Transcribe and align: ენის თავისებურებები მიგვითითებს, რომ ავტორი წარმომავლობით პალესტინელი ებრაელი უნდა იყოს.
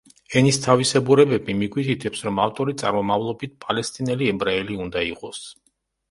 ენის 0.39 0.57
თავისებურებები 0.61 1.55
მიგვითითებს, 1.57 2.21
რომ 2.29 2.41
ავტორი 2.45 2.73
წარმომავლობით 2.83 3.53
პალესტინელი 3.65 4.31
ებრაელი 4.33 4.79
უნდა 4.87 5.05
იყოს. 5.09 5.43